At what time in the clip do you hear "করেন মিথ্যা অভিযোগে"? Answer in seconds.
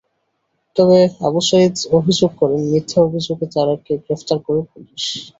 2.39-3.45